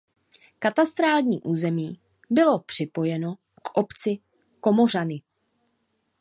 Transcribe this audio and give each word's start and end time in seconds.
Katastrální 0.59 1.41
území 1.41 1.99
bylo 2.29 2.59
připojeno 2.59 3.35
k 3.61 3.77
obci 3.77 4.17
Komořany. 4.59 5.21